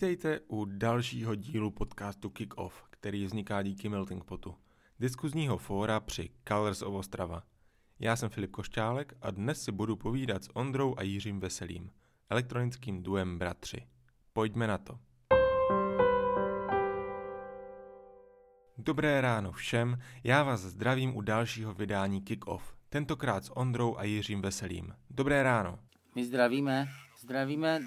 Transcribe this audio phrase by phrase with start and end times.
[0.00, 4.54] Vítejte u dalšího dílu podcastu Kick Off, který vzniká díky Melting Potu,
[5.00, 7.42] diskuzního fóra při Colors of Ostrava.
[7.98, 11.90] Já jsem Filip Košťálek a dnes si budu povídat s Ondrou a Jiřím Veselým,
[12.30, 13.86] elektronickým duem Bratři.
[14.32, 14.98] Pojďme na to.
[18.78, 24.04] Dobré ráno všem, já vás zdravím u dalšího vydání Kick Off, tentokrát s Ondrou a
[24.04, 24.94] Jiřím Veselým.
[25.10, 25.78] Dobré ráno.
[26.14, 26.88] My zdravíme,
[27.18, 27.80] zdravíme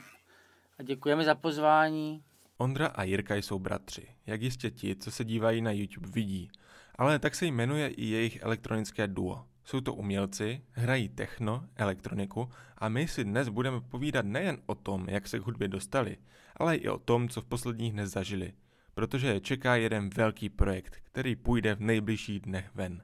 [0.77, 2.23] a děkujeme za pozvání.
[2.57, 6.51] Ondra a Jirka jsou bratři, jak jistě ti, co se dívají na YouTube, vidí.
[6.95, 9.45] Ale tak se jmenuje i jejich elektronické duo.
[9.65, 15.05] Jsou to umělci, hrají techno, elektroniku a my si dnes budeme povídat nejen o tom,
[15.09, 16.17] jak se k hudbě dostali,
[16.55, 18.53] ale i o tom, co v posledních dnech zažili.
[18.93, 23.03] Protože je čeká jeden velký projekt, který půjde v nejbližších dnech ven.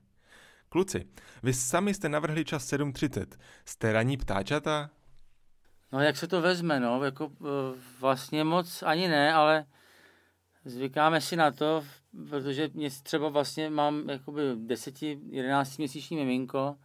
[0.70, 1.06] Kluci,
[1.44, 3.26] vy sami jste navrhli čas 7.30.
[3.66, 4.90] Jste raní ptáčata?
[5.92, 9.66] No jak se to vezme, no, jako eh, vlastně moc ani ne, ale
[10.66, 11.86] zvykáme si na to,
[12.30, 16.78] protože mě třeba vlastně mám jakoby 10, 11 měsíční miminko,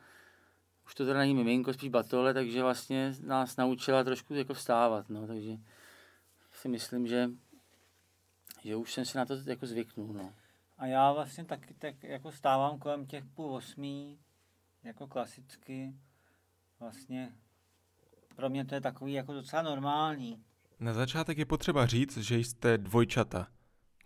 [0.86, 5.26] už to teda není miminko, spíš batole, takže vlastně nás naučila trošku jako vstávat, no,
[5.26, 5.56] takže
[6.52, 7.30] si myslím, že,
[8.62, 10.34] že už jsem si na to jako zvyknul, no.
[10.78, 14.18] A já vlastně taky tak jako stávám kolem těch půl osmí,
[14.82, 15.94] jako klasicky,
[16.80, 17.32] vlastně
[18.36, 20.42] pro mě to je takový jako docela normální.
[20.80, 23.46] Na začátek je potřeba říct, že jste dvojčata.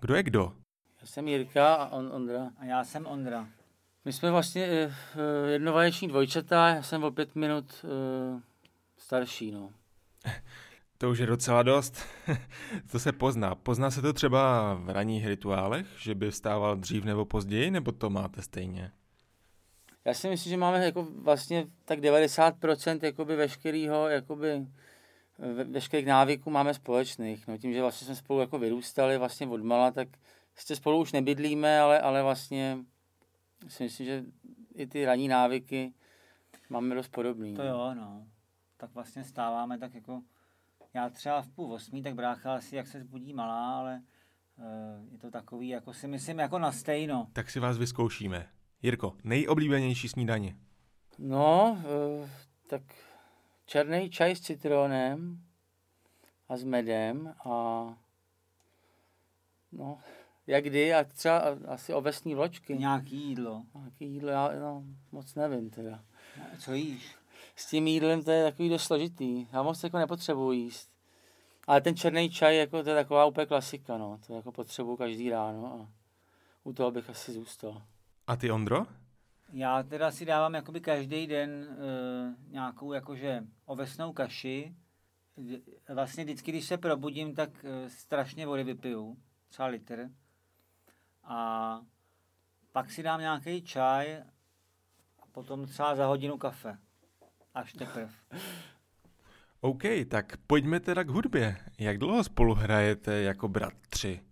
[0.00, 0.52] Kdo je kdo?
[1.00, 2.50] Já jsem Jirka a on Ondra.
[2.58, 3.48] A já jsem Ondra.
[4.04, 8.40] My jsme vlastně eh, eh, jednovaječní dvojčata, já jsem o pět minut eh,
[8.96, 9.70] starší, no.
[11.00, 12.02] To už je docela dost.
[12.90, 13.54] to se pozná.
[13.54, 18.10] Pozná se to třeba v ranních rituálech, že by vstával dřív nebo později, nebo to
[18.10, 18.92] máte stejně?
[20.08, 24.66] Já si myslím, že máme jako vlastně tak 90% jakoby veškerýho, jakoby
[25.38, 27.48] ve, veškerých návyků máme společných.
[27.48, 30.08] No, tím, že vlastně jsme spolu jako vyrůstali vlastně odmala, tak
[30.56, 32.78] ještě spolu už nebydlíme, ale, ale vlastně
[33.68, 34.24] si myslím, že
[34.74, 35.92] i ty ranní návyky
[36.70, 37.54] máme dost podobný.
[37.54, 38.26] To jo, no.
[38.76, 40.22] Tak vlastně stáváme tak jako,
[40.94, 44.02] já třeba v půl osmí, tak brácha asi jak se zbudí malá, ale
[44.58, 47.28] uh, je to takový, jako si myslím, jako na stejno.
[47.32, 48.57] Tak si vás vyzkoušíme.
[48.82, 50.56] Jirko, nejoblíbenější snídaně?
[51.18, 51.78] No,
[52.20, 52.28] uh,
[52.66, 52.82] tak
[53.66, 55.42] černý čaj s citronem
[56.48, 57.86] a s medem a
[59.72, 59.98] no,
[60.46, 61.38] jak kdy, a třeba
[61.68, 62.78] asi ovesní vločky.
[62.78, 63.62] Nějaký jídlo.
[63.74, 66.04] Nějaký jídlo, já no, moc nevím teda.
[66.58, 67.16] Co jíš?
[67.56, 69.46] S tím jídlem to je takový dost složitý.
[69.52, 70.90] Já moc jako nepotřebuji jíst.
[71.66, 74.18] Ale ten černý čaj, jako to je taková úplně klasika, no.
[74.26, 75.88] To jako potřebuji každý ráno a
[76.64, 77.82] u toho bych asi zůstal.
[78.28, 78.86] A ty, Ondro?
[79.52, 84.74] Já teda si dávám jakoby každý den uh, nějakou jakože ovesnou kaši.
[85.94, 89.16] Vlastně vždycky, když se probudím, tak uh, strašně vody vypiju,
[89.48, 90.10] třeba litr.
[91.24, 91.80] A
[92.72, 94.16] pak si dám nějaký čaj
[95.18, 96.78] a potom třeba za hodinu kafe.
[97.54, 98.10] Až teprve.
[99.60, 101.56] OK, tak pojďme teda k hudbě.
[101.78, 104.27] Jak dlouho spolu hrajete jako bratři?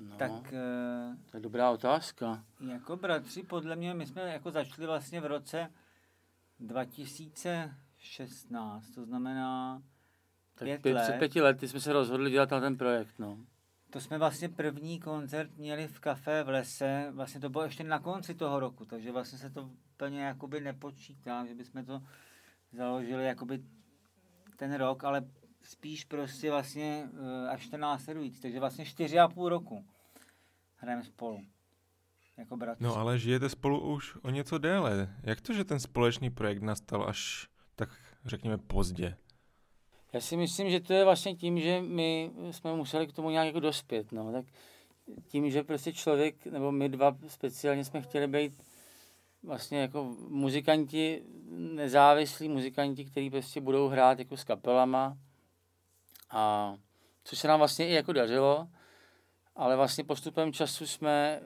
[0.00, 0.32] No, Tak
[1.30, 2.44] to je dobrá otázka.
[2.70, 5.70] jako bratři, podle mě, my jsme jako začali vlastně v roce
[6.58, 9.82] 2016, to znamená
[10.54, 11.02] Tak pět pět, let.
[11.02, 13.38] před pěti lety jsme se rozhodli dělat na ten projekt, no.
[13.90, 17.98] To jsme vlastně první koncert měli v kafe v lese, vlastně to bylo ještě na
[17.98, 22.02] konci toho roku, takže vlastně se to úplně jakoby nepočítá, že bychom to
[22.72, 23.64] založili jakoby
[24.56, 25.24] ten rok, ale
[25.62, 27.08] spíš prostě vlastně
[27.44, 29.84] eh, až ten následující, takže vlastně čtyři a půl roku
[30.76, 31.40] hrajeme spolu.
[32.36, 32.84] Jako bratři.
[32.84, 35.14] No ale žijete spolu už o něco déle.
[35.22, 37.88] Jak to, že ten společný projekt nastal až tak
[38.24, 39.16] řekněme pozdě?
[40.12, 43.46] Já si myslím, že to je vlastně tím, že my jsme museli k tomu nějak
[43.46, 44.32] jako dospět, no.
[44.32, 44.44] Tak
[45.26, 48.62] tím, že prostě člověk, nebo my dva speciálně jsme chtěli být
[49.42, 55.18] vlastně jako muzikanti, nezávislí muzikanti, kteří prostě budou hrát jako s kapelama.
[56.30, 56.74] A
[57.24, 58.68] což se nám vlastně i jako dařilo,
[59.56, 61.40] ale vlastně postupem času jsme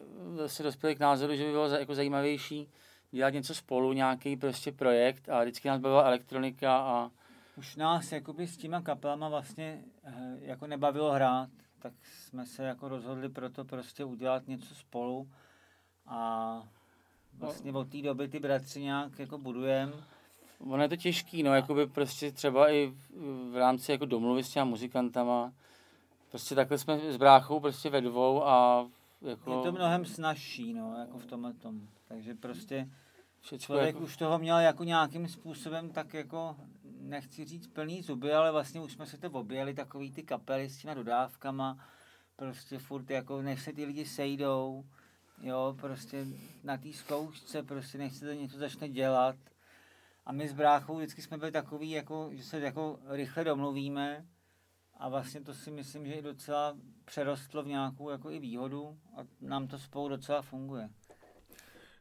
[0.47, 2.69] se dospěli k názoru, že by bylo jako zajímavější
[3.11, 7.11] dělat něco spolu, nějaký prostě projekt a vždycky nás bavila elektronika a
[7.57, 12.89] Už nás jakoby s těma kapelama vlastně eh, jako nebavilo hrát, tak jsme se jako
[12.89, 15.31] rozhodli proto prostě udělat něco spolu
[16.07, 16.63] a
[17.33, 20.05] vlastně od té doby ty bratři nějak jako budujem.
[20.61, 22.93] Ono je to těžký, no, jakoby prostě třeba i
[23.51, 25.53] v, rámci jako domluvy s těma muzikantama.
[26.31, 28.87] Prostě takhle jsme s bráchou prostě ve dvou a
[29.23, 29.51] jako...
[29.51, 31.81] Je to mnohem snažší, no, jako v tomhle tom.
[32.09, 32.89] Takže prostě
[33.41, 36.57] všecko člověk jako, už toho měl jako nějakým způsobem tak jako
[37.01, 40.79] nechci říct plný zuby, ale vlastně už jsme se to objeli, takový ty kapely s
[40.79, 41.79] těma dodávkama,
[42.37, 44.85] prostě furt jako, než se ty lidi sejdou,
[45.43, 46.27] jo, prostě
[46.65, 49.37] na té zkoušce, prostě než se to něco začne dělat.
[50.27, 54.27] A my s bráchou vždycky jsme byli takový, jako, že se jako rychle domluvíme
[54.99, 59.21] a vlastně to si myslím, že i docela přerostlo v nějakou jako i výhodu a
[59.41, 60.89] nám to spolu docela funguje.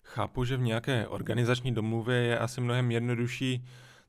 [0.04, 3.66] Chápu, že v nějaké organizační domluvě je asi mnohem jednodušší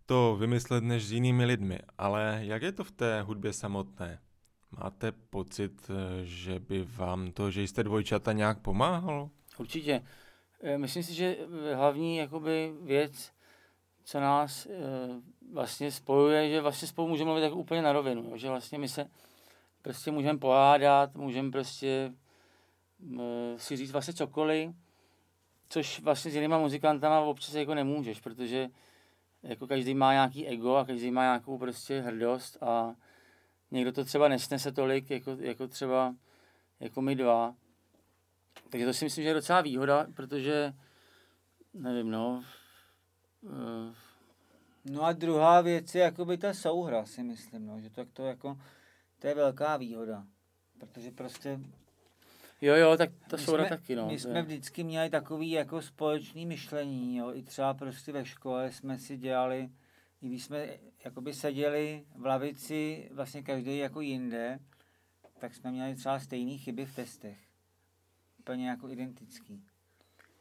[0.07, 4.19] to vymyslet než s jinými lidmi, ale jak je to v té hudbě samotné?
[4.71, 5.91] Máte pocit,
[6.23, 9.31] že by vám to, že jste dvojčata, nějak pomáhalo?
[9.59, 10.03] Určitě.
[10.63, 11.37] Eh, myslím si, že
[11.75, 13.33] hlavní jakoby věc,
[14.05, 14.71] co nás eh,
[15.53, 19.11] vlastně spojuje, že vlastně spolu můžeme mluvit tak úplně na rovinu, že vlastně my se
[19.83, 22.13] prostě můžeme pohádat, můžeme prostě
[23.19, 24.71] eh, si říct vlastně cokoliv,
[25.69, 28.69] což vlastně s jinýma muzikantama občas jako nemůžeš, protože
[29.43, 32.95] jako každý má nějaký ego a každý má nějakou prostě hrdost a
[33.71, 36.15] někdo to třeba nesnese tolik, jako, jako třeba
[36.81, 37.55] jako my dva.
[38.71, 40.75] Takže to si myslím, že je docela výhoda, protože
[41.75, 42.45] nevím, no.
[43.45, 43.95] Uh...
[44.85, 48.59] No a druhá věc je jakoby ta souhra, si myslím, no, že to, to jako,
[49.19, 50.27] to je velká výhoda.
[50.79, 51.61] Protože prostě
[52.61, 54.07] Jo, jo, tak to jsou taky, no.
[54.07, 58.99] My jsme vždycky měli takový jako společný myšlení, jo, i třeba prostě ve škole jsme
[58.99, 59.71] si dělali,
[60.23, 60.69] i když jsme
[61.05, 64.59] jakoby seděli v lavici vlastně každý jako jinde,
[65.39, 67.39] tak jsme měli třeba stejné chyby v testech.
[68.39, 69.65] Úplně jako identický.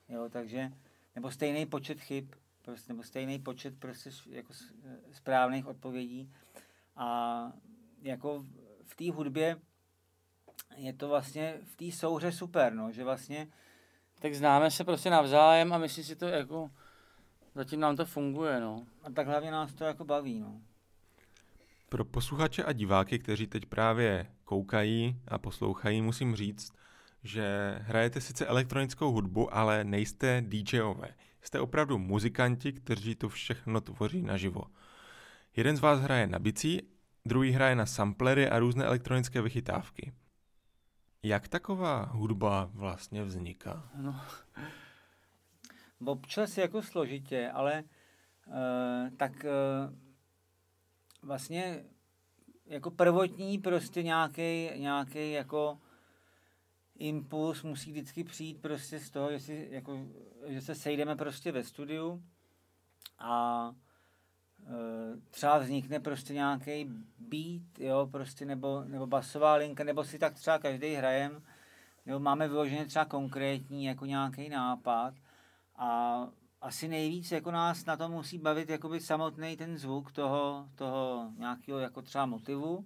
[0.10, 0.72] Jo, takže,
[1.16, 2.26] nebo stejný počet chyb,
[2.66, 4.54] prostě, nebo stejný počet prostě jako
[5.12, 6.32] správných odpovědí.
[6.96, 7.52] A
[8.02, 8.46] jako
[8.84, 9.58] v té hudbě
[10.76, 13.48] je to vlastně v té souhře super, no, že vlastně...
[14.20, 16.72] Tak známe se prostě navzájem a myslím si to jako,
[17.56, 18.86] zatím nám to funguje, no.
[19.04, 20.62] A tak hlavně nás to jako baví, no.
[21.90, 26.74] Pro posluchače a diváky, kteří teď právě koukají a poslouchají, musím říct,
[27.24, 31.16] že hrajete sice elektronickou hudbu, ale nejste DJové.
[31.44, 34.64] Jste opravdu muzikanti, kteří to všechno tvoří naživo.
[35.56, 36.82] Jeden z vás hraje na bicí,
[37.26, 40.14] druhý hraje na samplery a různé elektronické vychytávky.
[41.24, 43.90] Jak taková hudba vlastně vzniká?
[43.96, 44.22] No,
[46.06, 47.84] občas jako složitě, ale
[48.48, 48.54] uh,
[49.18, 49.96] tak uh,
[51.22, 51.86] vlastně
[52.66, 55.78] jako prvotní prostě nějaký nějaký jako
[56.96, 59.98] impuls musí vždycky přijít prostě z toho, že, si, jako,
[60.48, 62.24] že se sejdeme prostě ve studiu
[63.20, 63.72] a
[64.68, 70.34] Eh, třeba vznikne prostě nějaký beat, jo, prostě nebo, nebo basová linka, nebo si tak
[70.34, 71.44] třeba každý hrajem,
[72.06, 75.14] nebo máme vyloženě třeba konkrétní jako nějaký nápad
[75.76, 76.20] a
[76.62, 78.70] asi nejvíc jako nás na to musí bavit
[79.00, 82.86] samotný ten zvuk toho, toho nějakého jako třeba motivu,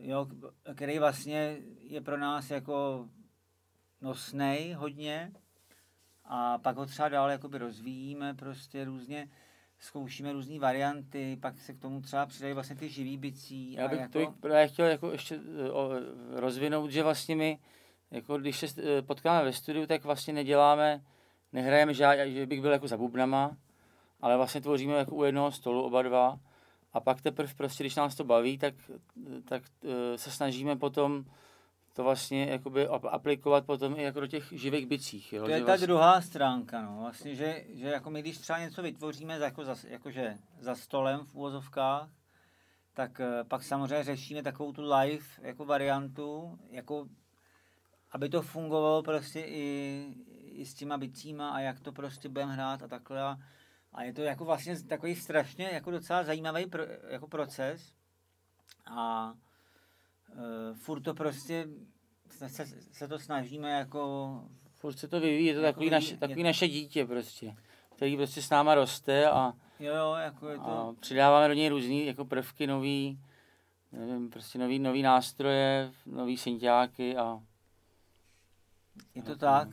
[0.00, 0.26] jo,
[0.74, 3.08] který vlastně je pro nás jako
[4.00, 5.32] nosnej hodně
[6.24, 9.28] a pak ho třeba dál jakoby rozvíjíme prostě různě
[9.82, 13.72] zkoušíme různé varianty, pak se k tomu třeba přidají vlastně ty živý bicí.
[13.72, 14.12] Já bych jako...
[14.12, 17.58] to právě chtěl jako ještě eh, rozvinout, že vlastně my,
[18.10, 21.02] jako když se eh, potkáme ve studiu, tak vlastně neděláme,
[21.52, 23.56] nehrajeme žádný, že bych byl jako za bubnama,
[24.20, 26.40] ale vlastně tvoříme jako u jednoho stolu oba dva
[26.92, 28.74] a pak teprve prostě, když nás to baví, tak,
[29.44, 31.24] tak eh, se snažíme potom
[31.94, 35.32] to vlastně jakoby aplikovat potom i jako do těch živých bicích.
[35.32, 35.44] Jo?
[35.44, 35.86] To je ta vlastně...
[35.86, 36.98] druhá stránka, no.
[37.00, 41.34] Vlastně, že, že jako my, když třeba něco vytvoříme jako za, jakože za stolem v
[41.34, 42.08] úvozovkách,
[42.94, 47.08] tak uh, pak samozřejmě řešíme takovou tu live jako variantu, jako
[48.12, 50.06] aby to fungovalo prostě i,
[50.52, 53.22] i s těma bicíma a jak to prostě budeme hrát a takhle.
[53.22, 53.38] A,
[53.94, 57.92] a je to jako vlastně takový strašně jako docela zajímavý pro, jako proces.
[58.86, 61.68] A uh, furt to prostě
[62.48, 64.30] se, se to snažíme jako...
[64.74, 66.44] Furt se to vyvíjí, je to jako takový, naše, takový je...
[66.44, 67.56] naše dítě prostě,
[67.96, 70.64] který prostě s náma roste a, jo, jo, jako je to...
[70.64, 73.20] a přidáváme do něj různý jako prvky nový,
[73.92, 77.40] nevím, prostě nový, nový nástroje, nový synťáky a...
[79.14, 79.68] Je to tak?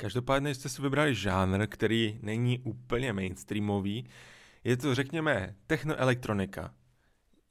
[0.00, 4.08] Každopádně jste si vybrali žánr, který není úplně mainstreamový.
[4.64, 6.74] Je to, řekněme, technoelektronika.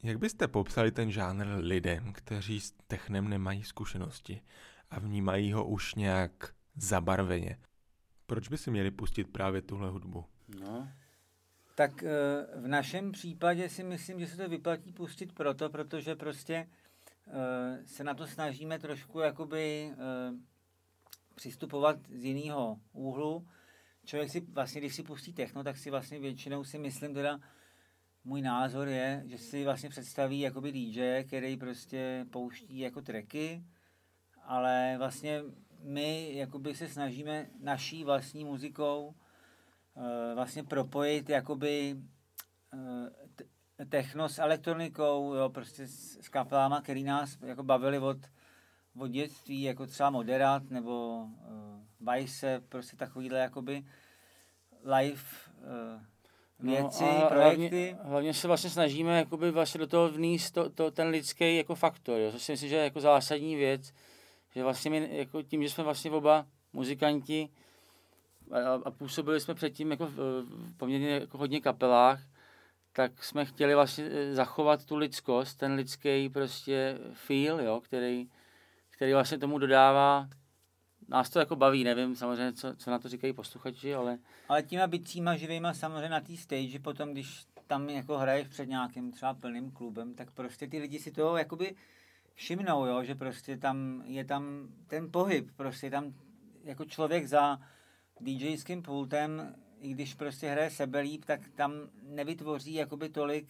[0.03, 4.41] Jak byste popsali ten žánr lidem, kteří s technem nemají zkušenosti
[4.89, 7.57] a vnímají ho už nějak zabarveně?
[8.25, 10.25] Proč by si měli pustit právě tuhle hudbu?
[10.59, 10.89] No.
[11.75, 12.09] Tak eh,
[12.55, 16.67] v našem případě si myslím, že se to vyplatí pustit proto, protože prostě
[17.27, 20.48] eh, se na to snažíme trošku jakoby eh,
[21.39, 23.47] přistupovat z jiného úhlu.
[24.05, 27.39] člověk si vlastně, když si pustí techno, tak si vlastně většinou si myslím teda,
[28.23, 33.63] můj názor je, že si vlastně představí jakoby DJ, který prostě pouští jako tracky,
[34.43, 35.41] ale vlastně
[35.83, 39.15] my jakoby se snažíme naší vlastní muzikou
[39.93, 40.03] uh,
[40.35, 41.95] vlastně propojit jakoby
[42.73, 43.07] uh,
[43.89, 48.17] techno s elektronikou, jo, prostě s, s kapelama, který nás jako bavili od,
[48.97, 51.23] od dětství, jako třeba Moderat nebo
[52.01, 53.83] uh, Vice, prostě takovýhle jakoby
[54.83, 55.21] live
[55.57, 56.01] uh,
[56.59, 57.91] věci, no projekty.
[57.91, 61.75] Hlavně, hlavně, se vlastně snažíme jakoby vlastně do toho vníst to, to, ten lidský jako
[61.75, 63.93] faktor, jo, což si myslím, že je jako zásadní věc,
[64.55, 67.49] že vlastně my jako tím, že jsme vlastně oba muzikanti
[68.51, 72.21] a, a působili jsme předtím jako v, v poměrně jako hodně kapelách,
[72.93, 78.29] tak jsme chtěli vlastně eh, zachovat tu lidskost, ten lidský prostě feel, jo, který,
[78.99, 80.29] který vlastně tomu dodává.
[81.07, 84.17] Nás to jako baví, nevím samozřejmě, co, co na to říkají posluchači, ale...
[84.49, 89.11] Ale těma bycíma živýma samozřejmě na té stage, potom když tam jako hraješ před nějakým
[89.11, 91.75] třeba plným klubem, tak prostě ty lidi si toho jakoby
[92.33, 96.13] všimnou, jo, že prostě tam je tam ten pohyb, prostě tam
[96.63, 97.59] jako člověk za
[98.21, 103.47] DJským pultem, i když prostě hraje sebelíp, tak tam nevytvoří jakoby tolik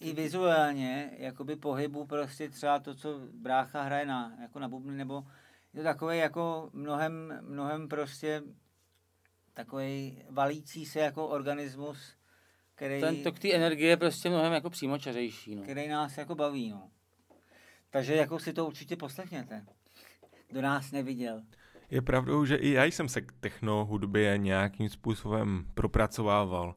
[0.00, 5.24] i vizuálně, jakoby pohybu prostě třeba to, co brácha hraje na, jako na bubny, nebo
[5.74, 8.42] je to takový jako mnohem, mnohem prostě
[9.54, 12.14] takový valící se jako organismus,
[12.74, 13.00] který...
[13.00, 15.62] Ten tok té energie je prostě mnohem jako přímočařejší, no.
[15.62, 16.90] Který nás jako baví, no.
[17.90, 19.66] Takže jako si to určitě poslechněte.
[20.48, 21.42] Kdo nás neviděl.
[21.90, 26.74] Je pravdou, že i já jsem se k techno hudbě nějakým způsobem propracovával.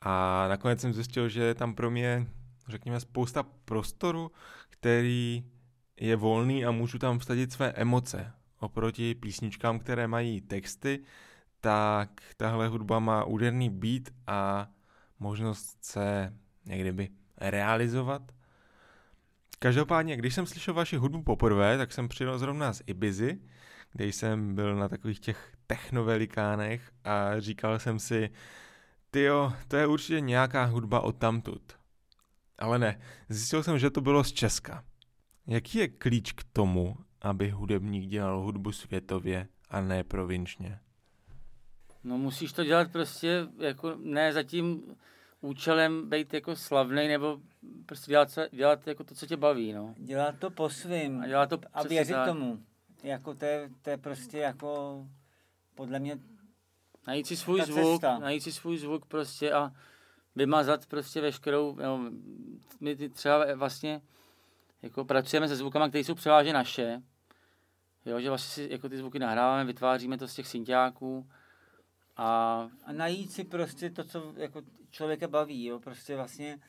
[0.00, 2.26] A nakonec jsem zjistil, že je tam pro mě,
[2.68, 4.32] řekněme, spousta prostoru,
[4.70, 5.44] který
[6.00, 8.32] je volný a můžu tam vsadit své emoce.
[8.60, 11.04] Oproti písničkám, které mají texty,
[11.60, 14.68] tak tahle hudba má úderný beat a
[15.18, 16.34] možnost se
[16.64, 18.32] někdy by realizovat.
[19.58, 23.40] Každopádně, když jsem slyšel vaši hudbu poprvé, tak jsem přijel zrovna z Ibizy,
[23.92, 28.30] kde jsem byl na takových těch technovelikánech a říkal jsem si,
[29.10, 31.78] tyjo, to je určitě nějaká hudba od tamtud.
[32.58, 34.84] Ale ne, zjistil jsem, že to bylo z Česka.
[35.46, 40.78] Jaký je klíč k tomu, aby hudebník dělal hudbu světově a ne provinčně?
[42.04, 44.82] No musíš to dělat prostě jako ne za tím
[45.40, 47.40] účelem být jako slavný nebo
[47.86, 49.94] prostě dělat, dělat jako to, co tě baví, no.
[49.98, 52.28] Dělat to po svým a, dělat to a věřit tak.
[52.28, 52.58] tomu.
[53.02, 55.04] Jako to je, to je prostě jako
[55.74, 56.18] podle mě
[57.08, 58.18] Najít si svůj zvuk, cesta.
[58.18, 59.72] najít si svůj zvuk prostě a
[60.38, 62.10] vymazat prostě veškerou, no,
[62.80, 64.00] my třeba vlastně
[64.82, 67.02] jako pracujeme se zvukama, které jsou převážně naše,
[68.06, 71.28] jo, že vlastně si jako ty zvuky nahráváme, vytváříme to z těch synťáků
[72.16, 72.60] a...
[72.84, 76.60] A najít si prostě to, co jako člověka baví, jo, prostě vlastně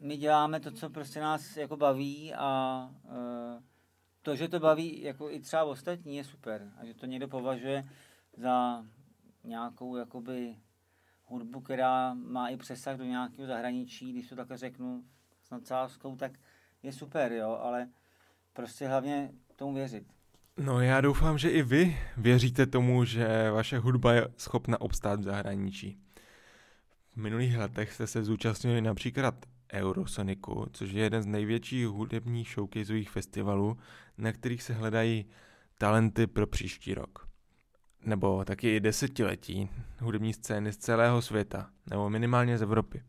[0.00, 3.62] my děláme to, co prostě nás jako baví a e,
[4.22, 6.72] to, že to baví jako i třeba ostatní je super.
[6.80, 7.88] A že to někdo považuje
[8.36, 8.84] za
[9.44, 10.56] nějakou jakoby
[11.26, 15.04] hudbu, která má i přesah do nějakého zahraničí, když to takhle řeknu
[15.42, 16.32] s nadsázkou, tak
[16.82, 17.88] je super, jo, ale
[18.52, 20.04] prostě hlavně tomu věřit.
[20.56, 25.22] No já doufám, že i vy věříte tomu, že vaše hudba je schopna obstát v
[25.22, 25.98] zahraničí.
[27.12, 29.34] V minulých letech jste se zúčastnili například
[29.72, 33.78] Eurosoniku, což je jeden z největších hudebních showcaseových festivalů,
[34.18, 35.26] na kterých se hledají
[35.78, 37.23] talenty pro příští rok.
[38.04, 39.70] Nebo taky i desetiletí
[40.00, 43.02] hudební scény z celého světa, nebo minimálně z Evropy.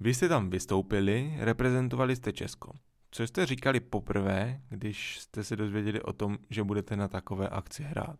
[0.00, 2.72] Vy jste tam vystoupili, reprezentovali jste Česko.
[3.10, 7.82] Co jste říkali poprvé, když jste se dozvěděli o tom, že budete na takové akci
[7.82, 8.18] hrát?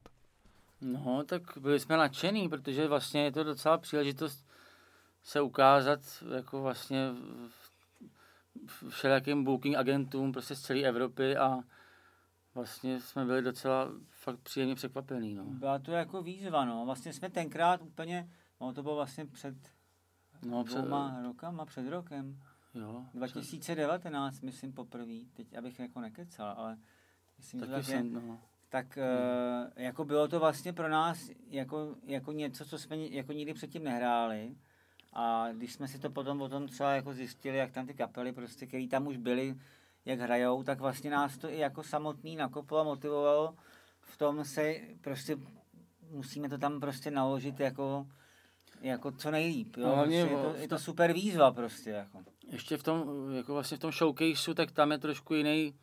[0.80, 4.46] No, tak byli jsme nadšený, protože vlastně je to docela příležitost
[5.22, 6.00] se ukázat
[6.34, 7.10] jako vlastně
[8.88, 11.58] všelijakým booking agentům prostě z celé Evropy a
[12.54, 15.34] vlastně jsme byli docela fakt příjemně překvapení.
[15.34, 15.44] No.
[15.44, 16.84] Byla to jako výzva, no.
[16.84, 18.30] Vlastně jsme tenkrát úplně,
[18.60, 19.54] no to bylo vlastně před
[20.42, 21.22] no, dvouma před...
[21.22, 22.38] rokama, před rokem.
[22.74, 24.46] Jo, 2019, před...
[24.46, 26.78] myslím, poprvé, teď abych jako nekecal, ale
[27.38, 28.22] myslím, Taky že tak jsem, je.
[28.22, 28.40] No.
[28.68, 29.06] Tak hmm.
[29.06, 33.84] uh, jako bylo to vlastně pro nás jako, jako něco, co jsme jako nikdy předtím
[33.84, 34.56] nehráli.
[35.12, 38.66] A když jsme si to potom potom třeba jako zjistili, jak tam ty kapely, prostě,
[38.66, 39.56] které tam už byly,
[40.04, 43.54] jak hrajou, tak vlastně nás to i jako samotný nakoplo a motivovalo
[44.00, 45.36] v tom se prostě
[46.10, 48.06] musíme to tam prostě naložit jako,
[48.80, 49.76] jako co nejlíp.
[49.76, 49.86] Jo?
[49.86, 51.90] No, prostě je, to, je to super výzva prostě.
[51.90, 52.18] Jako.
[52.48, 55.74] Ještě v tom, jako vlastně v tom showcaseu, tak tam je trošku jiný,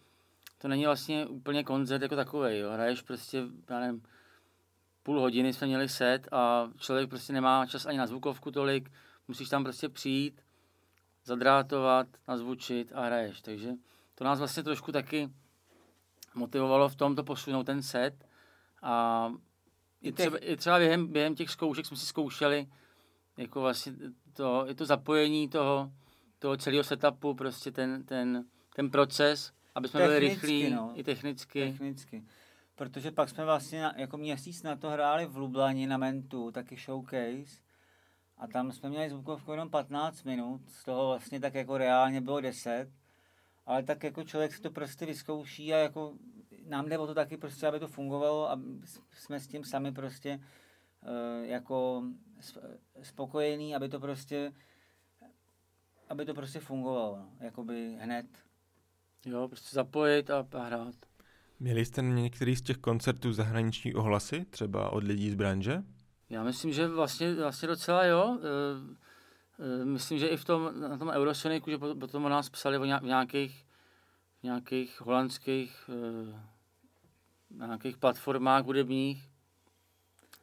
[0.57, 2.71] to není vlastně úplně koncert jako takový, jo.
[2.71, 4.03] Hraješ prostě, já nevím,
[5.03, 8.91] půl hodiny jsme měli set a člověk prostě nemá čas ani na zvukovku tolik,
[9.27, 10.41] musíš tam prostě přijít,
[11.25, 13.41] zadrátovat, nazvučit a hraješ.
[13.41, 13.73] Takže
[14.17, 15.29] to nás vlastně trošku taky
[16.35, 18.25] motivovalo v tom to posunout ten set
[18.81, 19.29] a
[20.01, 22.67] i třeba, i třeba během, během těch zkoušek jsme si zkoušeli
[23.37, 23.93] jako vlastně
[24.33, 25.91] to, je to zapojení toho,
[26.39, 28.45] toho celého setupu, prostě ten, ten,
[28.75, 30.91] ten proces, aby jsme technicky, byli rychlí no.
[30.95, 31.71] i technicky.
[31.71, 32.23] Technicky.
[32.75, 36.75] Protože pak jsme vlastně na, jako měsíc na to hráli v Lublani na Mentu, taky
[36.75, 37.61] showcase.
[38.37, 42.41] A tam jsme měli zvukovku jenom 15 minut, z toho vlastně tak jako reálně bylo
[42.41, 42.89] 10.
[43.67, 46.13] Ale tak jako člověk si to prostě vyzkouší a jako
[46.67, 48.59] nám jde o to taky prostě, aby to fungovalo a
[49.13, 52.03] jsme s tím sami prostě uh, jako
[53.01, 54.51] spokojení, aby to prostě
[56.09, 58.25] aby to prostě fungovalo, no, jakoby hned.
[59.25, 60.95] Jo, prostě zapojit a, a hrát.
[61.59, 65.83] Měli jste některý z těch koncertů zahraniční ohlasy, třeba od lidí z branže?
[66.29, 68.37] Já myslím, že vlastně, vlastně docela jo.
[68.37, 69.06] E,
[69.83, 73.65] myslím, že i v tom, na tom Eurosoniku, že potom o nás psali o nějakých,
[74.43, 76.57] nějakých holandských e,
[77.57, 79.29] na nějakých platformách hudebních,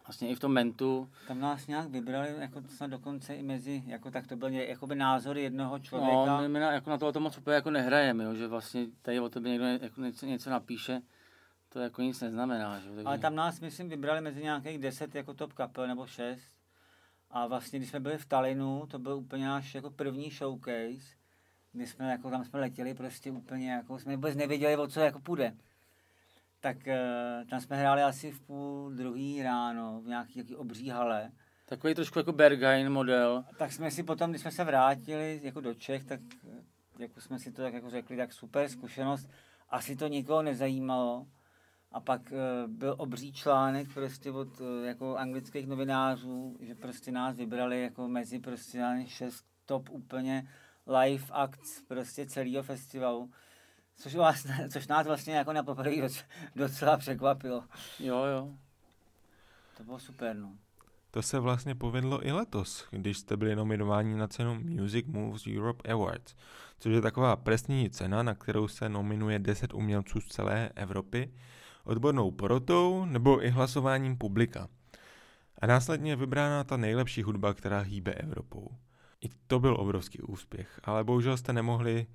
[0.06, 1.11] vlastně i v tom Mentu.
[1.28, 5.38] Tam nás nějak vybrali, jako snad dokonce i mezi, jako tak to byl jakoby názor
[5.38, 6.26] jednoho člověka.
[6.26, 8.87] No, my, my na, jako na to, to moc úplně jako nehrajeme, jo, že vlastně
[9.02, 11.02] tady o tebe někdo jako něco, něco napíše,
[11.68, 12.78] to jako nic neznamená.
[12.78, 12.88] Že?
[12.88, 13.04] Takže...
[13.04, 16.63] Ale tam nás, myslím, vybrali mezi nějakých deset jako top kapel nebo šest.
[17.35, 21.17] A vlastně, když jsme byli v Talinu, to byl úplně náš jako první showcase,
[21.73, 25.21] kdy jsme jako tam jsme letěli prostě úplně jako, jsme vůbec nevěděli, o co jako
[25.21, 25.55] půjde
[26.64, 31.31] tak uh, tam jsme hráli asi v půl druhý ráno v nějaký, nějaký obří hale.
[31.67, 33.45] Takový trošku jako Berghain model.
[33.59, 36.62] Tak jsme si potom, když jsme se vrátili jako do Čech, tak eh,
[36.99, 39.31] jako jsme si to tak jako řekli, tak super zkušenost.
[39.71, 41.26] Asi to nikoho nezajímalo.
[41.95, 47.37] A pak uh, byl obří článek prostě od uh, jako anglických novinářů, že prostě nás
[47.37, 50.49] vybrali jako mezi prostě šest top úplně
[50.87, 53.31] live acts prostě celého festivalu.
[53.97, 56.09] Což, vás, což nás vlastně jako na poprvé
[56.57, 57.64] docela překvapilo.
[58.01, 58.51] Jo, jo.
[59.77, 60.53] To bylo super, no.
[61.11, 65.92] To se vlastně povedlo i letos, když jste byli nominováni na cenu Music Moves Europe
[65.92, 66.35] Awards,
[66.79, 71.33] což je taková presní cena, na kterou se nominuje 10 umělců z celé Evropy,
[71.85, 74.68] odbornou porotou nebo i hlasováním publika.
[75.59, 78.68] A následně je vybrána ta nejlepší hudba, která hýbe Evropou.
[79.20, 82.07] I to byl obrovský úspěch, ale bohužel jste nemohli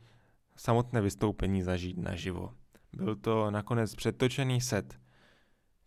[0.55, 2.53] samotné vystoupení zažít naživo.
[2.93, 4.99] Byl to nakonec přetočený set.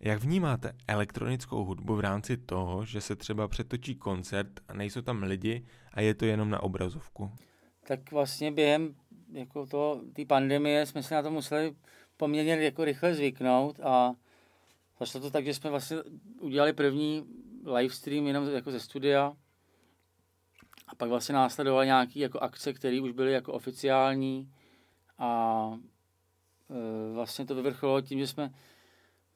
[0.01, 5.23] Jak vnímáte elektronickou hudbu v rámci toho, že se třeba přetočí koncert a nejsou tam
[5.23, 7.31] lidi a je to jenom na obrazovku?
[7.87, 8.95] Tak vlastně během
[9.33, 11.75] jako to, té pandemie jsme se na to museli
[12.23, 14.15] poměrně jako rychle zvyknout a
[15.01, 15.97] začalo to tak, že jsme vlastně
[16.41, 17.27] udělali první
[17.77, 19.37] live stream jenom jako ze studia
[20.87, 24.53] a pak vlastně následovaly nějaké jako akce, které už byly jako oficiální
[25.19, 25.73] a
[26.71, 28.55] e, vlastně to vyvrcholilo tím, že jsme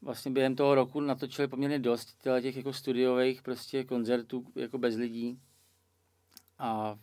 [0.03, 5.41] vlastně během toho roku natočili poměrně dost těch jako studiových prostě koncertů jako bez lidí.
[6.59, 6.99] A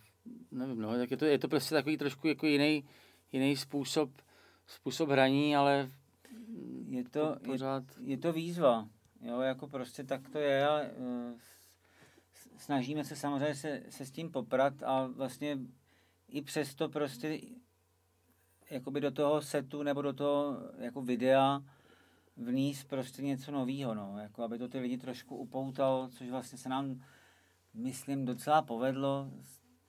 [0.51, 2.83] nevím, no, tak je to, je to prostě takový trošku jako jiný,
[3.31, 4.09] jiný způsob,
[4.67, 5.91] způsob hraní, ale
[6.87, 7.83] je to, pořád...
[7.99, 8.87] je, je to výzva.
[9.21, 11.39] Jo, jako prostě tak to je a uh,
[12.57, 15.57] snažíme se samozřejmě se, se s tím poprat a vlastně
[16.27, 17.39] i přesto prostě
[18.69, 21.63] jakoby do toho setu nebo do toho jako videa
[22.37, 26.69] vníst prostě něco nového, no, jako aby to ty lidi trošku upoutalo, což vlastně se
[26.69, 27.01] nám,
[27.73, 29.31] myslím, docela povedlo.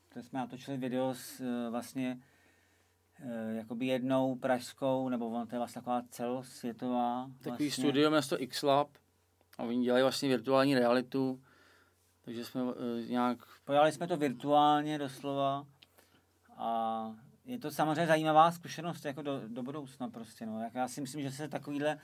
[0.09, 2.21] To jsme natočili video s eh, vlastně
[3.57, 7.31] jakoby jednou pražskou, nebo ono to je vlastně taková celosvětová.
[7.39, 7.85] Takový vlastně.
[7.85, 8.89] studio město X-Lab
[9.59, 11.43] a oni dělají vlastně virtuální realitu,
[12.25, 12.73] takže jsme uh,
[13.09, 13.39] nějak...
[13.65, 15.67] Pojali jsme to virtuálně doslova
[16.57, 20.71] a je to samozřejmě zajímavá zkušenost jako do, do budoucna prostě, no.
[20.75, 21.99] Já si myslím, že se takovýhle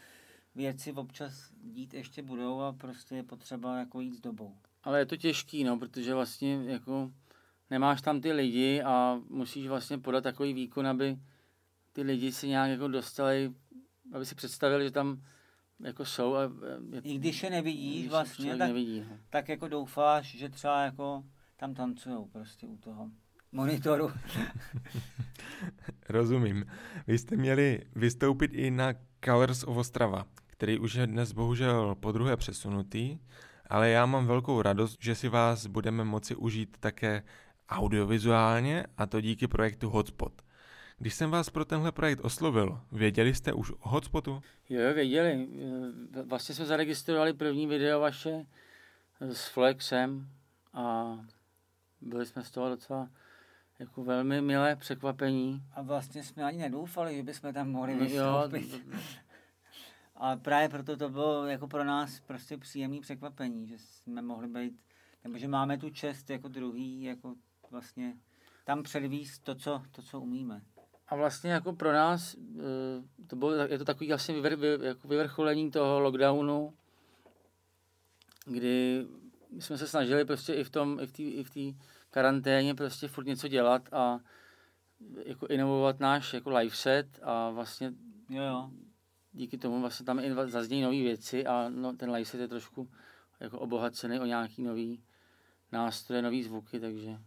[0.55, 4.57] věci občas dít ještě budou a prostě je potřeba jako jít s dobou.
[4.83, 7.13] Ale je to těžký, no, protože vlastně jako
[7.71, 11.19] nemáš tam ty lidi a musíš vlastně podat takový výkon, aby
[11.93, 13.53] ty lidi si nějak jako dostali,
[14.13, 15.23] aby si představili, že tam
[15.81, 16.35] jako jsou.
[16.35, 16.43] A
[16.93, 19.19] je, I když je nevidíš vlastně, tak, nevidí, no.
[19.31, 21.25] tak jako doufáš, že třeba jako
[21.57, 23.11] tam tancujou prostě u toho
[23.53, 24.11] monitoru.
[26.09, 26.65] Rozumím.
[27.07, 32.13] Vy jste měli vystoupit i na Colors of Ostrava, který už je dnes bohužel po
[32.13, 33.19] druhé přesunutý,
[33.67, 37.23] ale já mám velkou radost, že si vás budeme moci užít také
[37.71, 40.43] audiovizuálně a to díky projektu Hotspot,
[40.99, 44.43] Když jsem vás pro tenhle projekt oslovil, věděli jste už o hotspotu?
[44.69, 45.49] Jo, jo, věděli.
[46.19, 48.47] Eh, Vlastně jsme zaregistrovali první video vaše
[49.21, 50.29] s Flexem
[50.73, 51.17] a
[52.01, 53.09] byli jsme z toho docela
[53.79, 55.63] jako velmi milé překvapení.
[55.73, 58.87] A vlastně jsme ani nedoufali, že bychom tam mohli No Jo, vystoupit.
[60.17, 64.83] A právě proto to bylo jako pro nás prostě příjemné překvapení, že jsme mohli být,
[65.25, 67.35] nebo že máme tu čest jako druhý, jako
[67.71, 68.17] vlastně
[68.65, 70.63] tam předvíst to, co, to, co umíme.
[71.09, 75.09] A vlastně jako pro nás eh, to bylo, je to takový vlastně vyvr, vy, jako
[75.09, 76.75] vyvrcholení toho lockdownu,
[78.45, 79.07] kdy
[79.59, 83.09] jsme se snažili prostě i v tom, i v té i v té karanténě prostě
[83.09, 84.21] furt něco dělat a
[85.25, 87.93] jako inovovat náš jako live set a vlastně
[88.31, 88.71] Jo, jo.
[89.33, 92.91] díky tomu vlastně tam i zaznějí nové věci a no, ten live set je trošku
[93.41, 95.03] jako obohacený o nějaký nový
[95.73, 97.19] nástroje, nový zvuky, takže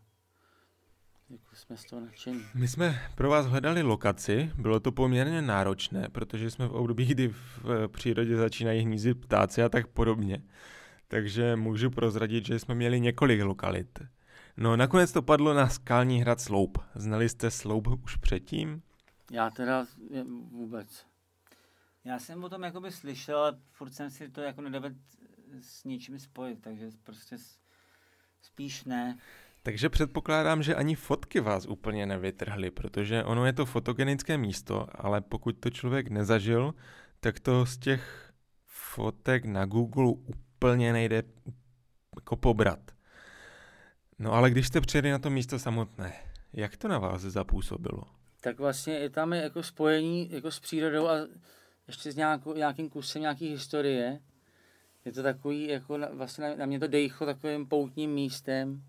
[1.34, 2.46] jako jsme z toho nadšení.
[2.54, 7.28] My jsme pro vás hledali lokaci, bylo to poměrně náročné, protože jsme v období, kdy
[7.28, 10.44] v přírodě začínají hnízit ptáci a tak podobně.
[11.08, 14.00] Takže můžu prozradit, že jsme měli několik lokalit.
[14.58, 16.78] No nakonec to padlo na skalní hrad Sloup.
[16.96, 18.82] Znali jste Sloup už předtím?
[19.32, 19.86] Já teda
[20.52, 21.06] vůbec.
[22.06, 24.96] Já jsem o tom jakoby slyšel, ale furt jsem si to jako nedovedl
[25.62, 27.38] s ničím spojit, takže prostě
[28.42, 29.18] spíš ne.
[29.66, 35.22] Takže předpokládám, že ani fotky vás úplně nevytrhly, protože ono je to fotogenické místo, ale
[35.22, 36.74] pokud to člověk nezažil,
[37.20, 38.34] tak to z těch
[38.68, 41.24] fotek na Google úplně nejde
[42.16, 42.92] jako pobrat.
[44.20, 46.14] No ale když jste přijeli na to místo samotné,
[46.54, 48.04] jak to na vás zapůsobilo?
[48.42, 51.16] Tak vlastně je tam jako spojení jako s přírodou a
[51.88, 54.20] ještě s nějakou, nějakým kusem nějaký historie.
[55.06, 58.84] Je to takový, jako na, vlastně na, na mě to dejcho takovým poutním místem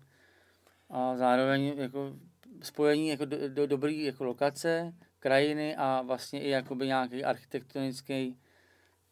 [0.95, 2.13] a zároveň jako
[2.61, 8.37] spojení jako do, do dobrý jako lokace, krajiny a vlastně i jakoby nějaký architektonický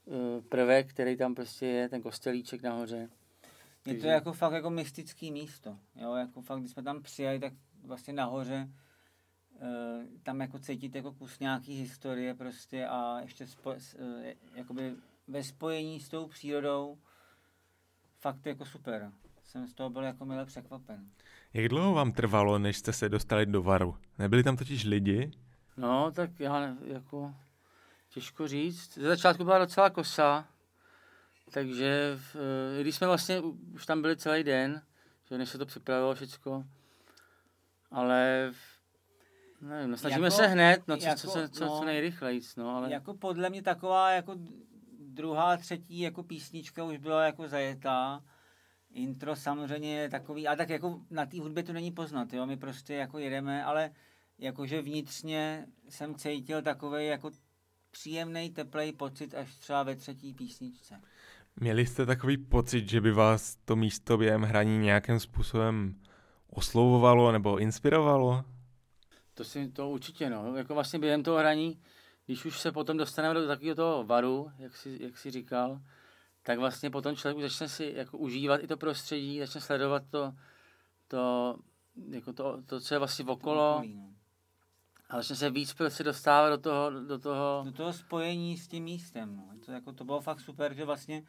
[0.05, 3.09] uh, prvek, který tam prostě je, ten kostelíček nahoře.
[3.85, 5.77] Je to jako fakt jako mystický místo.
[5.95, 8.69] Jo, jako fakt, když jsme tam přijeli, tak vlastně nahoře
[9.61, 14.95] eh, tam jako cítit jako kus nějaký historie prostě a ještě spo, eh, jakoby
[15.27, 16.97] ve spojení s tou přírodou
[18.19, 19.11] fakt jako super.
[19.53, 21.09] Jsem z toho byl jako milé překvapen.
[21.53, 23.97] Jak dlouho vám trvalo, než jste se dostali do Varu?
[24.19, 25.31] Nebyli tam totiž lidi?
[25.77, 27.35] No, tak já ne, jako
[28.09, 28.93] těžko říct.
[28.93, 30.47] Ze začátku byla docela kosa,
[31.51, 32.35] takže v,
[32.79, 33.39] eh, když jsme vlastně
[33.73, 34.81] už tam byli celý den,
[35.29, 36.63] že než se to připravilo všecko,
[37.91, 38.57] ale v,
[39.61, 42.41] nevím, no, snažíme Jako- se hned, no co, jako, co, co, co, no, co nejrychleji,
[42.57, 44.35] no, ale Jako podle mě taková jako
[44.99, 48.23] druhá, třetí jako písnička už byla jako zajetá.
[48.93, 52.57] Intro samozřejmě je takový, a tak jako na té hudbě to není poznat, jo, my
[52.57, 53.91] prostě jako jedeme, ale
[54.39, 57.31] jakože vnitřně jsem cítil takový jako
[57.91, 61.01] příjemný, teplej pocit až třeba ve třetí písničce.
[61.55, 65.95] Měli jste takový pocit, že by vás to místo během hraní nějakým způsobem
[66.49, 68.43] oslovovalo nebo inspirovalo?
[69.33, 71.79] to si to určitě, no, jako vlastně během toho hraní,
[72.25, 75.81] když už se potom dostaneme do takového toho varu, jak si, jak si říkal,
[76.43, 80.33] tak vlastně potom člověk už začne si jako užívat i to prostředí, začne sledovat to,
[81.07, 81.57] to,
[82.09, 84.13] jako to, to co je vlastně okolo Okolí, no.
[85.09, 88.83] a začne se víc prostě dostávat do toho, do toho, Do toho spojení s tím
[88.83, 89.49] místem, no.
[89.65, 91.23] To, jako, to bylo fakt super, že vlastně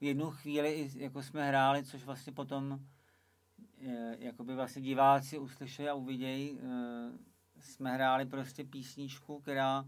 [0.00, 2.80] v jednu chvíli jako jsme hráli, což vlastně potom
[3.86, 7.12] eh, jakoby vlastně diváci uslyšeli a uvidějí, eh,
[7.60, 9.84] jsme hráli prostě písničku, která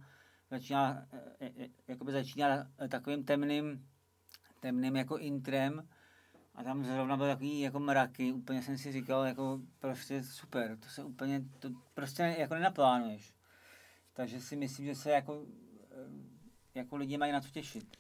[0.51, 3.87] začíná, eh, eh, jakoby začíná takovým temným,
[4.61, 5.88] temným jako intrem
[6.55, 10.88] a tam zrovna byly takový jako mraky, úplně jsem si říkal, jako prostě super, to
[10.88, 13.35] se úplně, to prostě jako nenaplánuješ.
[14.12, 15.45] Takže si myslím, že se jako,
[15.90, 16.11] eh,
[16.75, 17.97] jako lidi mají na co těšit.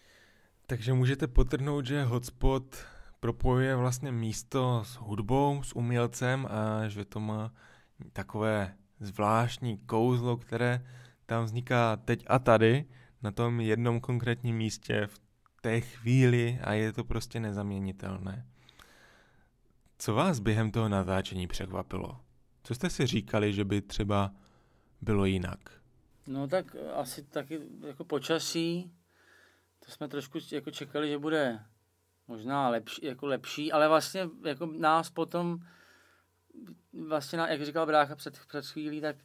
[0.66, 2.76] Takže můžete potrhnout, že hotspot
[3.20, 7.52] propojuje vlastně místo s hudbou, s umělcem a že to má
[8.12, 10.86] takové zvláštní kouzlo, které
[11.26, 12.84] tam vzniká teď a tady,
[13.22, 15.25] na tom jednom konkrétním místě v
[15.66, 18.46] té chvíli a je to prostě nezaměnitelné.
[19.98, 22.20] Co vás během toho natáčení překvapilo?
[22.62, 24.32] Co jste si říkali, že by třeba
[25.00, 25.76] bylo jinak?
[26.26, 28.92] no tak asi taky jako počasí,
[29.84, 31.60] to jsme trošku jako čekali, že bude
[32.28, 35.58] možná lepší, jako lepší, ale vlastně jako nás potom,
[37.08, 39.16] vlastně, jak říkal brácha před, před chvílí, tak,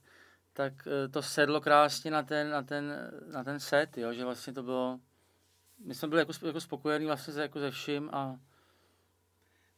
[0.54, 4.54] tak eh, to sedlo krásně na ten, na ten, na ten set, jo, že vlastně
[4.54, 5.00] to bylo,
[5.86, 8.40] my jsme byli jako, jako spokojení vlastně se, jako ze vším a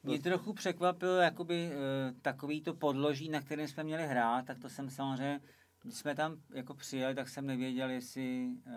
[0.04, 1.76] Mě trochu překvapilo jakoby e,
[2.22, 5.42] takový to podloží, na kterém jsme měli hrát, tak to jsem samozřejmě
[5.84, 8.74] když jsme tam jako přijeli, tak jsem nevěděl, jestli uh,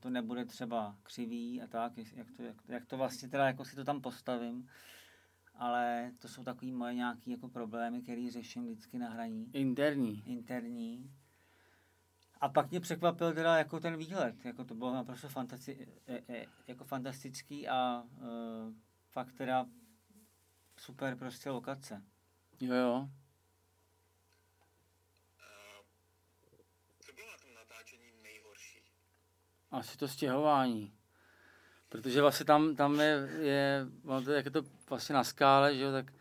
[0.00, 3.76] to nebude třeba křivý a tak, jak to, jak, jak to vlastně teda jako si
[3.76, 4.68] to tam postavím.
[5.54, 9.50] Ale to jsou takový moje nějaké jako problémy, které řeším vždycky na hraní.
[9.52, 10.22] Interní.
[10.26, 11.10] Interní.
[12.40, 15.86] A pak mě překvapil teda jako ten výhled, jako to bylo naprosto fantastický,
[16.66, 18.72] jako fantastický a uh,
[19.10, 19.66] fakt teda
[20.76, 22.02] super prostě lokace.
[22.60, 23.08] Jo, jo.
[27.00, 28.82] Co bylo na tom natáčení nejhorší?
[29.70, 30.94] Asi to stěhování.
[31.88, 33.86] Protože vlastně tam, tam je, je
[34.24, 36.12] to, jak je to vlastně na skále, že jo, tak,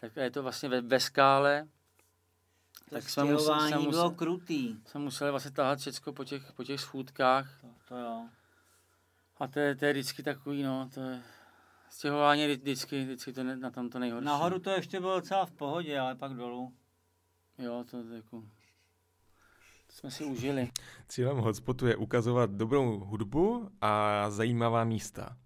[0.00, 1.68] tak je to vlastně ve, ve skále.
[2.92, 4.76] To tak jsme museli, jsme bylo museli, krutý.
[4.86, 7.60] Jsme museli vlastně tahat všechno po těch, po těch schůdkách.
[7.60, 8.28] To, to jo.
[9.36, 11.22] A to je, to je vždycky takový, no, to je,
[11.90, 14.26] stěhování vždycky, vždycky to ne, na tom to nejhorší.
[14.26, 16.72] Nahoru to ještě bylo docela v pohodě, ale pak dolů.
[17.58, 18.40] Jo, to je jako...
[19.86, 20.70] To jsme si užili.
[21.08, 25.36] Cílem hotspotu je ukazovat dobrou hudbu a zajímavá místa.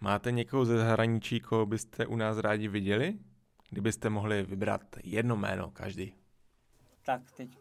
[0.00, 3.18] Máte někoho ze zahraničí, koho byste u nás rádi viděli?
[3.70, 6.23] Kdybyste mohli vybrat jedno jméno každý.
[7.04, 7.58] Tak teď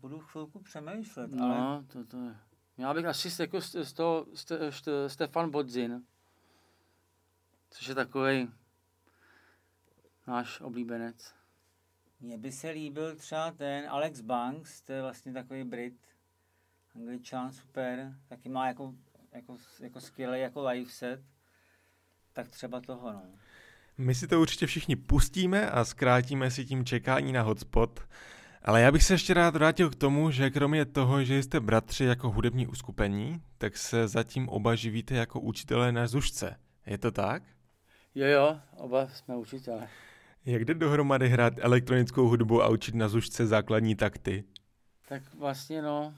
[0.00, 1.30] budu chvilku přemýšlet.
[1.30, 1.82] No, ale...
[1.82, 2.36] to, to je.
[2.78, 6.02] Já bych asi jako z, z toho Ste, Stefan Bodzin,
[7.70, 8.50] což je takový
[10.26, 11.34] náš oblíbenec.
[12.20, 15.98] Mně by se líbil třeba ten Alex Banks, to je vlastně takový Brit,
[16.94, 18.94] angličan, super, taky má jako,
[19.32, 21.22] jako, jako skvělý jako live set,
[22.32, 23.22] tak třeba toho, no.
[23.98, 28.00] My si to určitě všichni pustíme a zkrátíme si tím čekání na hotspot.
[28.64, 32.04] Ale já bych se ještě rád vrátil k tomu, že kromě toho, že jste bratři
[32.04, 36.56] jako hudební uskupení, tak se zatím oba živíte jako učitelé na Zušce.
[36.86, 37.42] Je to tak?
[38.14, 39.88] Jo, jo, oba jsme učitelé.
[40.44, 44.44] Jak jde dohromady hrát elektronickou hudbu a učit na zušce základní takty?
[45.08, 46.14] Tak vlastně no,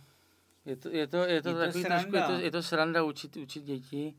[0.65, 3.03] je to, je to, je to, je takový to trošku, je to, je to sranda
[3.03, 4.15] učit, učit děti.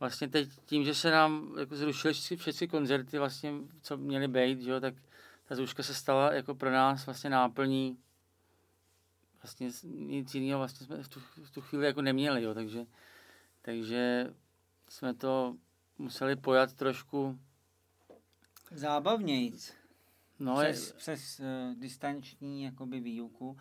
[0.00, 4.60] Vlastně teď tím, že se nám jako zrušily všechny, všechny koncerty, vlastně, co měly být,
[4.62, 4.94] jo, tak
[5.44, 7.98] ta zůžka se stala jako pro nás vlastně náplní
[9.42, 12.86] vlastně nic jiného vlastně jsme v tu, v tu chvíli jako neměli, jo, takže,
[13.62, 14.34] takže
[14.88, 15.56] jsme to
[15.98, 17.38] museli pojat trošku
[18.70, 19.74] zábavnějc.
[20.38, 20.94] No, přes, je...
[20.94, 23.58] přes uh, distanční jakoby výuku.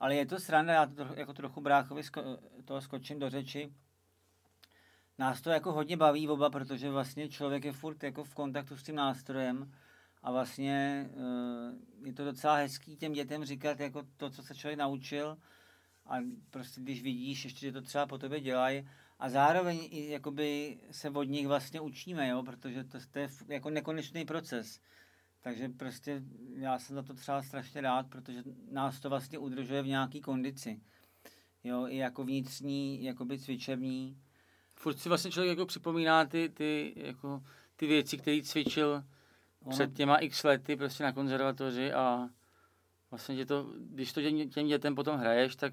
[0.00, 3.72] Ale je to sranda, já to jako trochu bráchovi sko- toho skočím do řeči.
[5.18, 8.82] Nás to jako hodně baví oba, protože vlastně člověk je furt jako v kontaktu s
[8.82, 9.72] tím nástrojem
[10.26, 14.78] a vlastně uh, je to docela hezký těm dětem říkat jako to, co se člověk
[14.78, 15.38] naučil
[16.06, 16.16] a
[16.50, 21.10] prostě když vidíš ještě, že to třeba po tobě dělají a zároveň i jakoby se
[21.10, 24.80] od nich vlastně učíme, jo, protože to, to je jako nekonečný proces.
[25.40, 26.22] Takže prostě
[26.54, 30.80] já jsem za to třeba strašně rád, protože nás to vlastně udržuje v nějaký kondici.
[31.64, 34.18] Jo, i jako vnitřní, jakoby cvičební.
[34.74, 37.42] Furt si vlastně člověk jako připomíná ty, ty, jako,
[37.76, 39.04] ty věci, které cvičil
[39.66, 39.76] ono...
[39.76, 42.28] před těma x lety prostě na konzervatoři a
[43.10, 44.20] vlastně to, když to
[44.54, 45.72] těm dětem potom hraješ, tak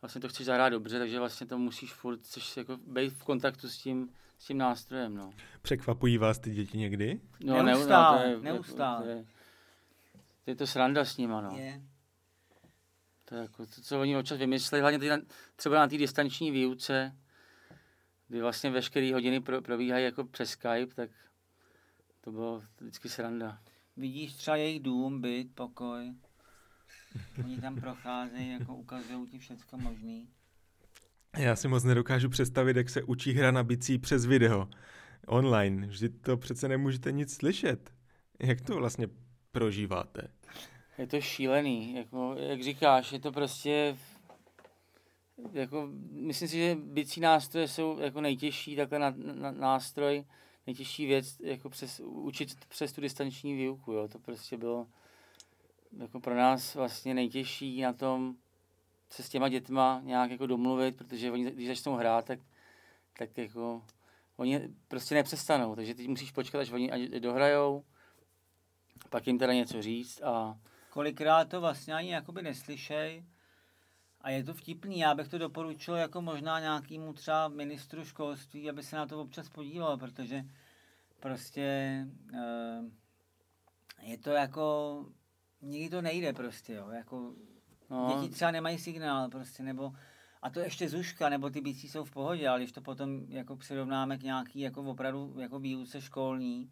[0.00, 3.68] vlastně to chceš zahrát dobře, takže vlastně to musíš furt, chceš jako být v kontaktu
[3.68, 5.30] s tím, s tím nástrojem, no.
[5.62, 7.20] Překvapují vás ty děti někdy?
[7.44, 9.04] No, neustále, ne, no, to je, neustále.
[9.04, 9.24] To je,
[10.44, 11.56] to je to sranda s nima, no.
[11.56, 11.82] Je.
[13.24, 15.18] To je jako to, co oni občas vymysleli, hlavně tady na,
[15.56, 17.16] třeba na té distanční výuce,
[18.28, 21.10] kdy vlastně veškeré hodiny pro, probíhají jako přes Skype, tak
[22.26, 23.58] to bylo vždycky sranda.
[23.96, 26.14] Vidíš třeba jejich dům, byt, pokoj.
[27.44, 30.28] Oni tam procházejí, jako ukazují ti všecko možný.
[31.36, 34.68] Já si moc nedokážu představit, jak se učí hra na bicí přes video.
[35.26, 35.86] Online.
[35.86, 37.92] Vždyť to přece nemůžete nic slyšet.
[38.40, 39.08] Jak to vlastně
[39.52, 40.28] prožíváte?
[40.98, 41.94] Je to šílený.
[41.94, 43.96] Jako, jak říkáš, je to prostě...
[45.52, 50.24] Jako, myslím si, že bicí nástroje jsou jako nejtěžší takhle na, na, nástroj,
[50.66, 53.92] nejtěžší věc, jako přes, učit přes tu distanční výuku.
[53.92, 54.08] Jo.
[54.08, 54.86] To prostě bylo
[55.98, 58.36] jako pro nás vlastně nejtěžší na tom
[59.10, 62.38] se s těma dětma nějak jako domluvit, protože oni, když začnou hrát, tak,
[63.18, 63.82] tak jako
[64.36, 67.84] oni prostě nepřestanou, takže teď musíš počkat, až oni dohrajou,
[69.10, 70.58] pak jim teda něco říct a...
[70.90, 73.24] Kolikrát to vlastně ani jakoby neslyšej
[74.26, 78.82] a je to vtipný, já bych to doporučil jako možná nějakýmu třeba ministru školství, aby
[78.82, 80.44] se na to občas podíval, protože
[81.20, 82.90] prostě uh,
[84.02, 85.06] je to jako
[85.62, 87.34] nikdy to nejde prostě, jo, jako
[87.90, 88.14] no.
[88.14, 89.92] děti třeba nemají signál prostě, nebo
[90.42, 93.56] a to ještě zuška, nebo ty bicí jsou v pohodě, ale když to potom jako
[93.56, 96.70] přirovnáme k nějaký jako opravdu jako výuce školní,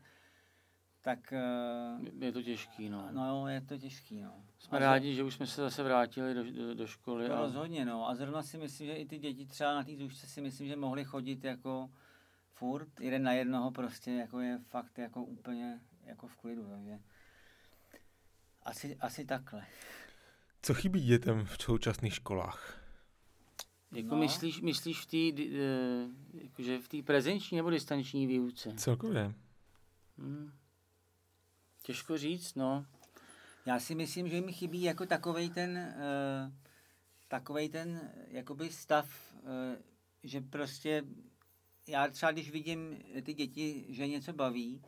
[1.05, 3.09] tak eh, Je to těžký, no.
[3.11, 4.45] no jo, je to těžký, no.
[4.59, 7.29] Jsme A rádi, že už jsme se zase vrátili do, do, do školy.
[7.29, 8.09] To A, rozhodně, no.
[8.09, 10.77] A zrovna si myslím, že i ty děti třeba na té zůžce si myslím, že
[10.77, 11.91] mohly chodit jako
[12.53, 16.99] furt, jeden na jednoho prostě, jako je fakt jako úplně jako v klidu, takže
[18.63, 19.67] asi, asi takhle.
[20.63, 22.81] Co chybí dětem v současných školách?
[23.93, 24.21] jako no.
[24.21, 28.73] myslíš, myslíš v té eh, jakože v té prezenční nebo distanční výuce?
[28.77, 29.35] Celkově.
[30.19, 30.53] Hmm.
[31.87, 32.87] Těžko říct, no.
[33.67, 36.53] Já si myslím, že mi chybí jako takovej ten, uh,
[37.29, 39.49] takovej ten jakoby stav, uh,
[40.23, 41.03] že prostě
[41.87, 44.83] já třeba když vidím ty děti, že něco baví,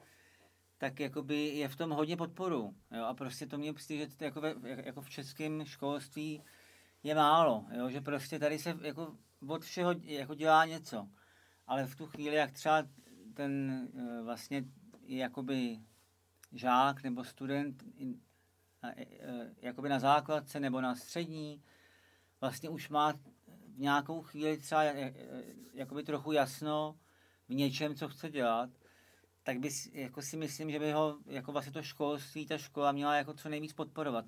[0.78, 2.74] tak jakoby je v tom hodně podporu.
[2.90, 3.04] Jo?
[3.04, 6.42] A prostě to mě přijde, že jako, ve, jako v českém školství
[7.02, 7.66] je málo.
[7.76, 7.90] Jo?
[7.90, 11.08] Že prostě tady se jako od všeho jako dělá něco.
[11.66, 12.88] Ale v tu chvíli, jak třeba
[13.34, 14.64] ten eh, vlastně
[15.06, 15.78] jakoby
[16.52, 21.62] žák nebo student e, e, jakoby na základce nebo na střední,
[22.40, 25.14] vlastně už má v nějakou chvíli třeba e,
[25.74, 26.98] jakoby trochu jasno
[27.48, 28.70] v něčem, co chce dělat,
[29.42, 32.92] tak by, si- jako si myslím, že by ho jako vlastně to školství, ta škola
[32.92, 34.24] měla jako co nejvíc podporovat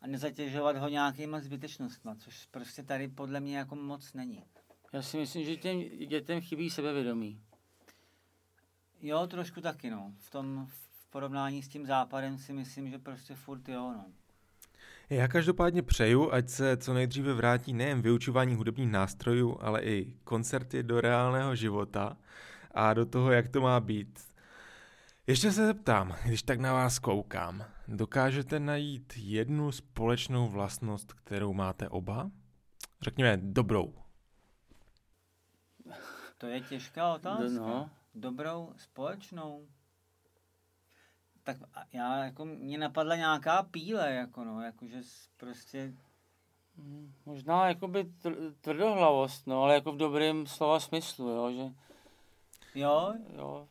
[0.00, 4.44] a nezatěžovat ho nějakýma zbytečnostma, což prostě tady podle mě jako moc není.
[4.92, 7.42] Já si myslím, že těm dětem chybí sebevědomí.
[9.00, 10.14] Jo, trošku taky, no.
[10.18, 14.04] V tom v porovnání s tím západem si myslím, že prostě furt jo, no.
[15.10, 20.82] Já každopádně přeju, ať se co nejdříve vrátí nejen vyučování hudebních nástrojů, ale i koncerty
[20.82, 22.16] do reálného života
[22.70, 24.28] a do toho, jak to má být.
[25.26, 31.88] Ještě se zeptám, když tak na vás koukám, dokážete najít jednu společnou vlastnost, kterou máte
[31.88, 32.30] oba?
[33.00, 33.94] Řekněme dobrou.
[36.38, 37.60] To je těžká otázka.
[37.60, 37.90] No.
[38.14, 39.68] Dobrou společnou.
[41.48, 41.56] Tak
[41.92, 45.00] já, jako, mě napadla nějaká píle, jako no, jakože
[45.36, 45.94] prostě,
[46.76, 48.12] Hmm, Možná jakoby
[48.60, 51.74] tvrdohlavost, no, ale jako v dobrém slova smyslu, jo, že
[52.80, 53.68] jo, jo,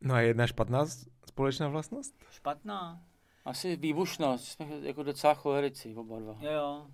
[0.00, 0.86] No a jedna špatná
[1.28, 2.14] společná vlastnost?
[2.30, 3.04] špatná,
[3.44, 6.36] asi výbušnost, jsme jako docela cholerici oba dva.
[6.40, 6.86] jo, jo.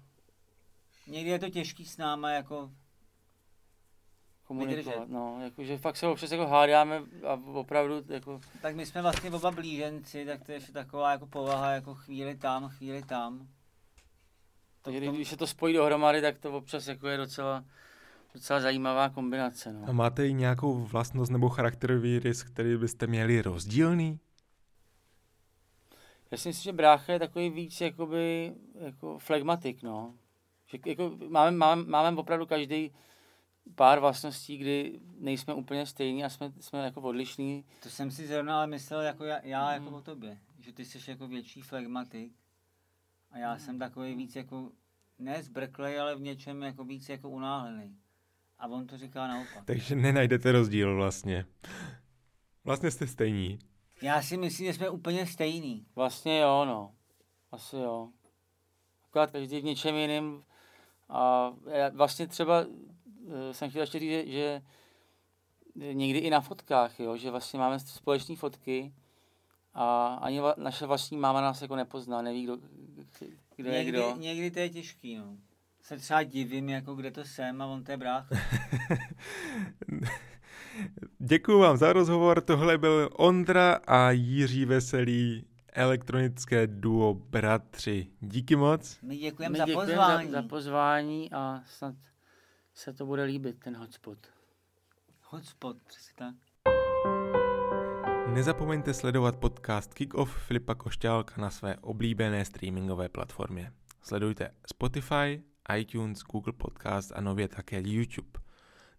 [1.06, 2.70] Někdy je to těžký s náma, jako,
[4.46, 9.30] Komunikovat, no, jakože fakt se občas jako hádáme a opravdu jako, tak my jsme vlastně
[9.30, 13.38] oba blíženci, tak to je ještě taková jako povaha, jako chvíli tam, chvíli tam.
[13.38, 13.46] To
[14.82, 17.64] takže tom- když se to spojí dohromady, tak to občas jako je docela,
[18.34, 19.92] docela zajímavá kombinace, A no.
[19.92, 24.20] máte i nějakou vlastnost nebo charakterový rys, který byste měli rozdílný?
[26.30, 30.14] Já si myslím, že brácha je takový víc jakoby, jako flegmatik, no.
[30.66, 32.92] Že jako máme, máme, máme opravdu každý
[33.74, 37.64] pár vlastností, kdy nejsme úplně stejní a jsme, jsme jako odlišní.
[37.82, 39.94] To jsem si zrovna ale myslel jako já, já jako Mhm.
[39.94, 42.32] o tobě, že ty jsi jako větší flegmatik
[43.30, 44.70] a já jsem takový víc jako,
[45.18, 47.96] ne zbrklej, ale v něčem jako víc jako unáhlený.
[48.58, 49.64] A on to říká naopak.
[49.64, 51.46] Takže nenajdete rozdíl vlastně.
[52.64, 53.58] Vlastně jste stejní.
[54.02, 55.86] Já si myslím, že jsme úplně stejný.
[55.94, 56.94] Vlastně jo, no.
[57.52, 58.08] Asi jo.
[59.04, 60.42] Akorát každý v něčem jiným.
[61.08, 62.64] A já vlastně třeba
[63.52, 64.62] jsem chtěl ještě říct, že, že
[65.76, 68.94] někdy i na fotkách, jo, že vlastně máme společné fotky
[69.74, 72.56] a ani va, naše vlastní máma nás jako nepozná, neví, kdo,
[73.56, 74.16] kdo je někdy, kdo.
[74.16, 75.36] někdy to je těžký, no.
[75.80, 78.34] Se třeba divím, jako kde to jsem a on to je brácha.
[81.18, 82.40] Děkuji vám za rozhovor.
[82.40, 88.06] Tohle byl Ondra a Jiří Veselý, elektronické duo Bratři.
[88.20, 88.98] Díky moc.
[89.02, 90.30] My děkujeme My za děkujeme pozvání.
[90.30, 91.94] Za, za pozvání a snad
[92.76, 94.18] se to bude líbit, ten hotspot.
[95.22, 96.34] Hotspot, přesně tak.
[98.34, 103.72] Nezapomeňte sledovat podcast Kick-Off Filipa Košťálka na své oblíbené streamingové platformě.
[104.02, 105.42] Sledujte Spotify,
[105.78, 108.40] iTunes, Google Podcast a nově také YouTube.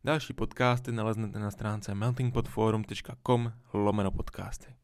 [0.04, 4.76] Další podcasty naleznete na stránce meltingpotforum.com lomeno podcasty.